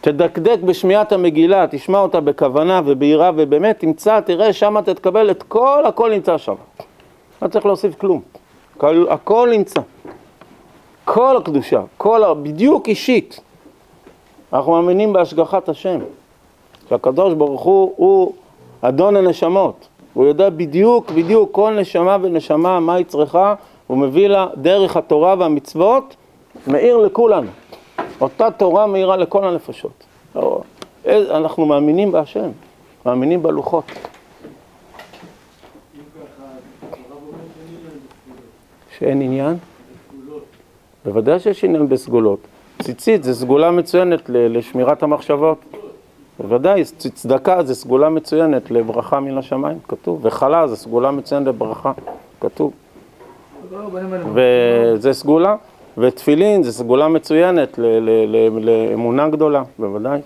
[0.00, 6.10] תדקדק בשמיעת המגילה, תשמע אותה בכוונה וביראה, ובאמת תמצא, תראה, שם תתקבל את כל, הכל
[6.10, 6.54] נמצא שם.
[7.42, 8.20] לא צריך להוסיף כלום.
[9.10, 9.80] הכל נמצא.
[11.04, 13.40] כל הקדושה, כל, בדיוק אישית.
[14.52, 15.98] אנחנו מאמינים בהשגחת השם,
[16.88, 18.32] שהקדוש ברוך הוא הוא
[18.80, 23.54] אדון הנשמות, הוא יודע בדיוק, בדיוק כל נשמה ונשמה מה היא צריכה,
[23.86, 26.16] הוא מביא לה דרך התורה והמצוות,
[26.66, 27.50] מאיר לכולנו.
[28.20, 30.04] אותה תורה מאירה לכל הנפשות.
[31.06, 32.50] אנחנו מאמינים בהשם,
[33.06, 33.84] מאמינים בלוחות.
[38.98, 39.56] שאין עניין?
[41.04, 42.38] בוודאי שיש עניין בסגולות.
[42.82, 45.58] ציצית זה סגולה מצוינת לשמירת המחשבות.
[46.40, 50.20] בוודאי, צדקה זה סגולה מצוינת לברכה מן השמיים, כתוב.
[50.22, 51.92] וחלה זה סגולה מצוינת לברכה,
[52.40, 52.72] כתוב.
[54.34, 55.56] וזה סגולה.
[55.98, 57.78] ותפילין זה סגולה מצוינת
[58.60, 60.20] לאמונה גדולה, בוודאי.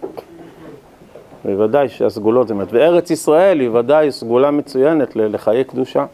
[1.45, 2.55] בוודאי שהסגולות זה...
[2.71, 6.05] וארץ ישראל היא ודאי סגולה מצוינת לחיי קדושה.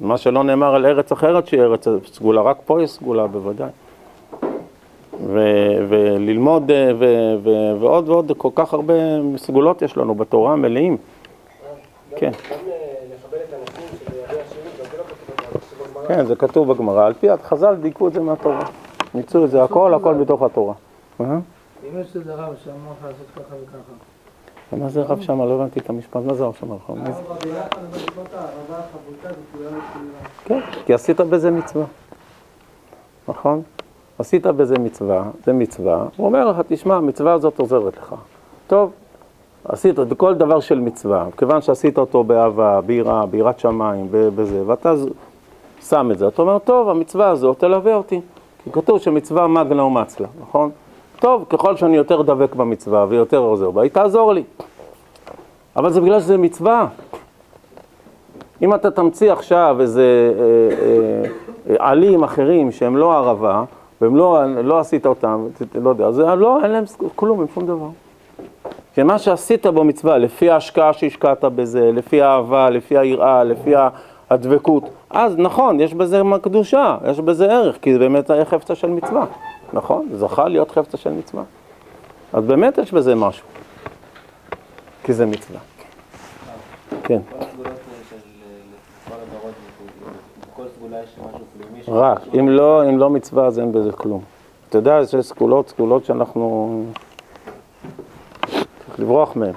[0.00, 3.70] מה שלא נאמר על ארץ אחרת שהיא ארץ סגולה, רק פה יש סגולה בוודאי.
[5.26, 8.94] ו- וללמוד, ו- ו- ועוד ועוד, כל כך הרבה
[9.36, 10.96] סגולות יש לנו בתורה, מלאים.
[12.16, 12.30] כן.
[16.08, 18.64] כן, זה כתוב בגמרא, על פי חז"ל דייקו את זה מהתורה.
[19.14, 20.74] ניצו את זה הכל, הכל בתוך התורה.
[21.20, 21.26] אם
[22.00, 24.76] יש איזה רב שאמר לך לעשות ככה וככה.
[24.76, 25.46] מה זה רב שמה?
[25.46, 26.76] לא הבנתי את המשפט, מה זה רב שמה?
[30.44, 31.84] כן, כי עשית בזה מצווה.
[33.28, 33.62] נכון?
[34.18, 38.14] עשית בזה מצווה, זה מצווה, הוא אומר לך, תשמע, המצווה הזאת עוזרת לך.
[38.66, 38.90] טוב,
[39.64, 44.94] עשית כל דבר של מצווה, כיוון שעשית אותו באהבה, ביראה, ביראת שמיים, בזה, ואתה
[45.88, 48.20] שם את זה, אתה אומר, טוב, המצווה הזאת תלווה אותי.
[48.64, 50.70] כי כתוב שמצווה מגנה ומצלה, נכון?
[51.20, 54.42] טוב, ככל שאני יותר דבק במצווה ויותר עוזר בה, היא תעזור לי.
[55.76, 56.86] אבל זה בגלל שזה מצווה.
[58.62, 63.64] אם אתה תמציא עכשיו איזה אה, אה, עלים אחרים שהם לא ערבה,
[64.00, 66.84] והם לא, לא עשית אותם, לא יודע, אז לא, אין להם
[67.16, 67.88] כלום, אין שום דבר.
[68.96, 73.72] שמה שעשית במצווה, לפי ההשקעה שהשקעת בזה, לפי האהבה, לפי היראה, לפי
[74.30, 78.90] הדבקות, אז נכון, יש בזה קדושה, יש בזה ערך, כי זה באמת היה חפצה של
[78.90, 79.26] מצווה,
[79.72, 80.08] נכון?
[80.12, 81.42] זכה להיות חפצה של מצווה.
[82.32, 83.46] אז באמת יש בזה משהו,
[85.04, 85.60] כי זה מצווה.
[87.02, 87.20] כן.
[91.88, 94.22] רק, אם לא, אם לא מצווה אז אין בזה כלום.
[94.68, 96.82] אתה יודע, יש סגולות, סגולות שאנחנו...
[98.86, 99.52] צריך לברוח מהן.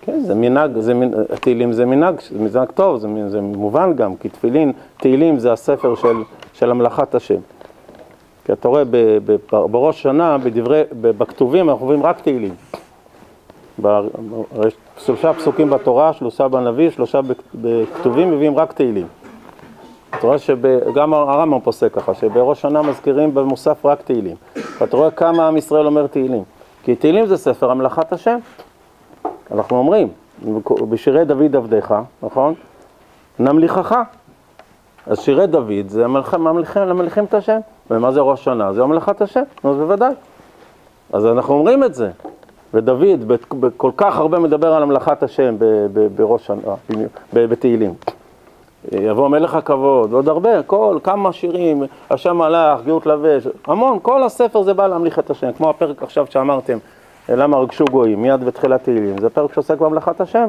[0.00, 0.92] כן, זה מנהג, זה,
[1.40, 5.94] תהילים זה מנהג, זה מנהג טוב, זה, זה מובן גם, כי תפילין, תהילים זה הספר
[5.94, 6.16] של,
[6.52, 7.40] של המלאכת השם.
[8.44, 12.54] כי אתה רואה ב, ב, בראש שנה, בדברי, בכתובים אנחנו רואים רק תהילים.
[14.98, 17.20] שלושה פסוקים בתורה, שלושה בנביא, שלושה
[17.54, 19.06] בכתובים מביאים רק תהילים.
[20.10, 24.36] אתה רואה שגם הרמב"ם פוסק ככה, שבראש שנה מזכירים במוסף רק תהילים.
[24.80, 26.44] ואתה רואה כמה עם ישראל אומר תהילים.
[26.82, 28.38] כי תהילים זה ספר המלאכת השם.
[29.50, 30.08] אנחנו אומרים,
[30.88, 32.54] בשירי דוד עבדיך, נכון?
[33.38, 33.96] נמליכך.
[35.06, 36.06] אז שירי דוד זה
[36.76, 37.58] למלכים את השם.
[37.90, 38.72] ומה זה ראש שנה?
[38.72, 40.12] זה המלאכת השם, נו בוודאי.
[41.12, 42.10] אז אנחנו אומרים את זה.
[42.74, 43.32] ודוד
[43.76, 45.56] כל כך הרבה מדבר על המלאכת השם
[46.16, 46.50] בראש
[47.32, 47.94] בתהילים.
[48.92, 54.62] יבוא מלך הכבוד, ועוד הרבה, כל, כמה שירים, השם מלאך, גאות לבש, המון, כל הספר
[54.62, 56.78] זה בא להמליך את השם, כמו הפרק עכשיו שאמרתם,
[57.28, 60.48] למה רגשו גויים, מיד בתחילת תהילים, זה פרק שעוסק בהמלכת השם.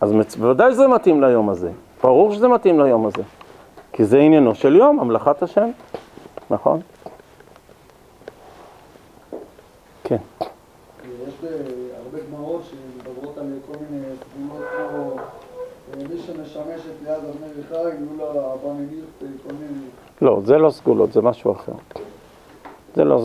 [0.00, 1.70] אז מצ- בוודאי שזה מתאים ליום הזה,
[2.02, 3.22] ברור שזה מתאים ליום הזה,
[3.92, 5.70] כי זה עניינו של יום, המלכת השם,
[6.50, 6.80] נכון?
[10.04, 10.16] כן.
[11.42, 11.46] ב-
[12.04, 18.16] הרבה גמרות שמדברות על כל מיני סגולות כמו אה, מי שמשמשת ליד אבני חי, יהיו
[18.18, 19.84] לה אבא מניח, כל מיני...
[20.22, 21.72] לא, זה לא סגולות, זה משהו אחר.
[22.94, 23.20] זה לא סגולות.